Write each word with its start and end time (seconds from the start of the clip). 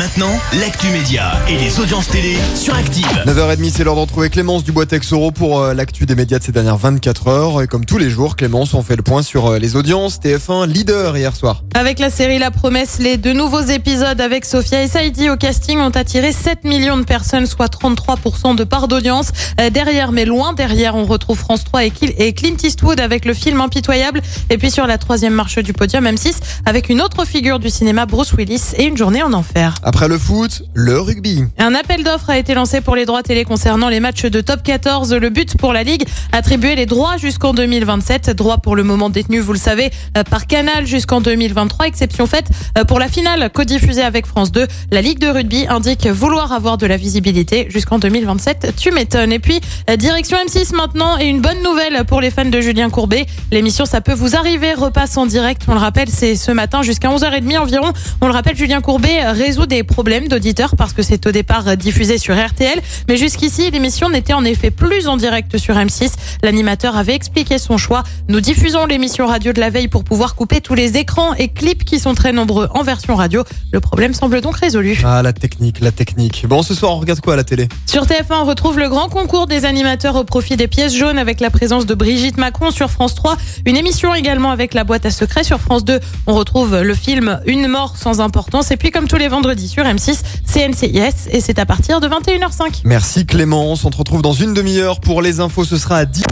Maintenant, 0.00 0.32
l'actu 0.58 0.86
média 0.88 1.32
et 1.46 1.58
les 1.58 1.78
audiences 1.78 2.08
télé 2.08 2.38
sur 2.54 2.74
Active. 2.74 3.04
9h30, 3.26 3.70
c'est 3.70 3.84
l'heure 3.84 3.96
d'en 3.96 4.06
trouver 4.06 4.30
Clémence 4.30 4.64
Dubois-Texoro 4.64 5.30
pour 5.30 5.60
euh, 5.60 5.74
l'actu 5.74 6.06
des 6.06 6.14
médias 6.14 6.38
de 6.38 6.42
ces 6.42 6.52
dernières 6.52 6.78
24 6.78 7.28
heures. 7.28 7.60
Et 7.60 7.66
comme 7.66 7.84
tous 7.84 7.98
les 7.98 8.08
jours, 8.08 8.34
Clémence, 8.34 8.72
on 8.72 8.82
fait 8.82 8.96
le 8.96 9.02
point 9.02 9.22
sur 9.22 9.48
euh, 9.48 9.58
les 9.58 9.76
audiences. 9.76 10.18
TF1 10.18 10.66
leader 10.68 11.18
hier 11.18 11.36
soir. 11.36 11.64
Avec 11.74 11.98
la 11.98 12.08
série 12.08 12.38
La 12.38 12.50
Promesse, 12.50 12.98
les 12.98 13.18
deux 13.18 13.34
nouveaux 13.34 13.60
épisodes 13.60 14.18
avec 14.22 14.46
Sophia 14.46 14.82
et 14.82 14.88
Saïdi 14.88 15.28
au 15.28 15.36
casting 15.36 15.78
ont 15.80 15.90
attiré 15.90 16.32
7 16.32 16.64
millions 16.64 16.96
de 16.96 17.04
personnes, 17.04 17.44
soit 17.44 17.70
33% 17.70 18.56
de 18.56 18.64
part 18.64 18.88
d'audience. 18.88 19.28
Euh, 19.60 19.68
Derrière, 19.68 20.12
mais 20.12 20.24
loin 20.24 20.54
derrière, 20.54 20.94
on 20.94 21.04
retrouve 21.04 21.36
France 21.38 21.64
3 21.64 21.84
et 21.84 21.90
Cl- 21.90 22.14
et 22.16 22.32
Clint 22.32 22.56
Eastwood 22.62 23.00
avec 23.00 23.26
le 23.26 23.34
film 23.34 23.60
Impitoyable. 23.60 24.22
Et 24.48 24.56
puis 24.56 24.70
sur 24.70 24.86
la 24.86 24.96
troisième 24.96 25.34
marche 25.34 25.58
du 25.58 25.74
podium, 25.74 26.06
M6, 26.06 26.36
avec 26.64 26.88
une 26.88 27.02
autre 27.02 27.26
figure 27.26 27.58
du 27.58 27.68
cinéma, 27.68 28.06
Bruce 28.06 28.32
Willis, 28.32 28.62
et 28.78 28.84
une 28.86 28.96
journée 28.96 29.22
en 29.22 29.34
enfer. 29.34 29.74
Après 29.92 30.06
le 30.06 30.18
foot, 30.18 30.62
le 30.72 31.00
rugby. 31.00 31.42
Un 31.58 31.74
appel 31.74 32.04
d'offres 32.04 32.30
a 32.30 32.38
été 32.38 32.54
lancé 32.54 32.80
pour 32.80 32.94
les 32.94 33.06
droits 33.06 33.24
télé 33.24 33.44
concernant 33.44 33.88
les 33.88 33.98
matchs 33.98 34.24
de 34.24 34.40
top 34.40 34.62
14. 34.62 35.12
Le 35.14 35.30
but 35.30 35.56
pour 35.56 35.72
la 35.72 35.82
Ligue, 35.82 36.06
attribuer 36.30 36.76
les 36.76 36.86
droits 36.86 37.16
jusqu'en 37.16 37.52
2027. 37.52 38.30
Droits 38.30 38.58
pour 38.58 38.76
le 38.76 38.84
moment 38.84 39.10
détenus, 39.10 39.42
vous 39.42 39.52
le 39.52 39.58
savez, 39.58 39.90
euh, 40.16 40.22
par 40.22 40.46
Canal 40.46 40.86
jusqu'en 40.86 41.20
2023. 41.20 41.88
Exception 41.88 42.28
faite 42.28 42.50
euh, 42.78 42.84
pour 42.84 43.00
la 43.00 43.08
finale 43.08 43.50
codiffusée 43.50 44.02
avec 44.02 44.26
France 44.26 44.52
2. 44.52 44.68
La 44.92 45.02
Ligue 45.02 45.18
de 45.18 45.26
rugby 45.26 45.66
indique 45.68 46.06
vouloir 46.06 46.52
avoir 46.52 46.78
de 46.78 46.86
la 46.86 46.96
visibilité 46.96 47.66
jusqu'en 47.68 47.98
2027. 47.98 48.74
Tu 48.76 48.92
m'étonnes. 48.92 49.32
Et 49.32 49.40
puis, 49.40 49.60
euh, 49.90 49.96
direction 49.96 50.38
M6 50.38 50.72
maintenant 50.76 51.18
et 51.18 51.24
une 51.24 51.40
bonne 51.40 51.64
nouvelle 51.64 52.04
pour 52.04 52.20
les 52.20 52.30
fans 52.30 52.44
de 52.44 52.60
Julien 52.60 52.90
Courbet. 52.90 53.26
L'émission 53.50 53.86
Ça 53.86 54.00
peut 54.00 54.14
vous 54.14 54.36
arriver 54.36 54.72
repasse 54.72 55.16
en 55.16 55.26
direct. 55.26 55.62
On 55.66 55.74
le 55.74 55.80
rappelle, 55.80 56.10
c'est 56.10 56.36
ce 56.36 56.52
matin 56.52 56.82
jusqu'à 56.82 57.08
11h30 57.08 57.58
environ. 57.58 57.92
On 58.20 58.28
le 58.28 58.32
rappelle, 58.32 58.56
Julien 58.56 58.80
Courbet 58.80 59.24
résout 59.32 59.66
des 59.66 59.79
problèmes 59.82 60.28
d'auditeurs 60.28 60.76
parce 60.76 60.92
que 60.92 61.02
c'est 61.02 61.26
au 61.26 61.32
départ 61.32 61.76
diffusé 61.76 62.18
sur 62.18 62.34
RTL. 62.34 62.80
Mais 63.08 63.16
jusqu'ici, 63.16 63.70
l'émission 63.70 64.10
n'était 64.10 64.32
en 64.32 64.44
effet 64.44 64.70
plus 64.70 65.08
en 65.08 65.16
direct 65.16 65.58
sur 65.58 65.76
M6. 65.76 66.12
L'animateur 66.42 66.96
avait 66.96 67.14
expliqué 67.14 67.58
son 67.58 67.78
choix. 67.78 68.02
Nous 68.28 68.40
diffusons 68.40 68.86
l'émission 68.86 69.26
radio 69.26 69.52
de 69.52 69.60
la 69.60 69.70
veille 69.70 69.88
pour 69.88 70.04
pouvoir 70.04 70.34
couper 70.34 70.60
tous 70.60 70.74
les 70.74 70.96
écrans 70.96 71.34
et 71.34 71.48
clips 71.48 71.84
qui 71.84 71.98
sont 71.98 72.14
très 72.14 72.32
nombreux 72.32 72.68
en 72.74 72.82
version 72.82 73.16
radio. 73.16 73.44
Le 73.72 73.80
problème 73.80 74.14
semble 74.14 74.40
donc 74.40 74.56
résolu. 74.56 75.00
Ah, 75.04 75.22
la 75.22 75.32
technique, 75.32 75.80
la 75.80 75.92
technique. 75.92 76.46
Bon, 76.48 76.62
ce 76.62 76.74
soir, 76.74 76.92
on 76.92 77.00
regarde 77.00 77.20
quoi 77.20 77.34
à 77.34 77.36
la 77.36 77.44
télé? 77.44 77.68
Sur 77.86 78.04
TF1, 78.06 78.42
on 78.42 78.44
retrouve 78.44 78.78
le 78.78 78.88
grand 78.88 79.08
concours 79.08 79.46
des 79.46 79.64
animateurs 79.64 80.16
au 80.16 80.24
profit 80.24 80.56
des 80.56 80.68
pièces 80.68 80.94
jaunes 80.94 81.18
avec 81.18 81.40
la 81.40 81.50
présence 81.50 81.86
de 81.86 81.94
Brigitte 81.94 82.36
Macron 82.36 82.70
sur 82.70 82.90
France 82.90 83.14
3. 83.14 83.36
Une 83.66 83.76
émission 83.76 84.14
également 84.14 84.50
avec 84.50 84.74
la 84.74 84.84
boîte 84.84 85.06
à 85.06 85.10
secrets 85.10 85.44
sur 85.44 85.60
France 85.60 85.84
2. 85.84 86.00
On 86.26 86.34
retrouve 86.34 86.80
le 86.80 86.94
film 86.94 87.40
Une 87.46 87.68
mort 87.68 87.96
sans 87.96 88.20
importance. 88.20 88.70
Et 88.70 88.76
puis 88.76 88.90
comme 88.90 89.08
tous 89.08 89.16
les 89.16 89.28
vendredis 89.28 89.68
sur 89.70 89.84
M6, 89.84 90.20
CNCIS. 90.46 91.28
Et 91.30 91.40
c'est 91.40 91.58
à 91.58 91.66
partir 91.66 92.00
de 92.00 92.08
21h05. 92.08 92.82
Merci 92.84 93.24
Clémence. 93.24 93.84
On 93.84 93.90
te 93.90 93.96
retrouve 93.96 94.22
dans 94.22 94.32
une 94.32 94.52
demi-heure 94.52 95.00
pour 95.00 95.22
les 95.22 95.40
infos. 95.40 95.64
Ce 95.64 95.78
sera 95.78 95.98
à 95.98 96.04
10. 96.04 96.24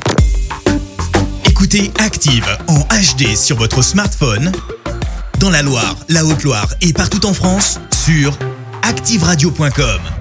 Écoutez 1.45 1.91
Active 1.99 2.47
en 2.69 2.81
HD 2.81 3.37
sur 3.37 3.57
votre 3.57 3.83
smartphone, 3.83 4.53
dans 5.41 5.51
la 5.51 5.63
Loire, 5.63 5.97
la 6.09 6.25
Haute-Loire 6.25 6.69
et 6.83 6.93
partout 6.93 7.27
en 7.27 7.35
France, 7.35 7.81
sur 7.93 8.37
activeradio.com. 8.83 10.18